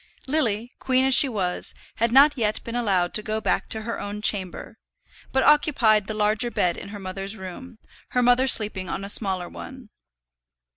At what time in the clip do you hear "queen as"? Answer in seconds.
0.79-1.13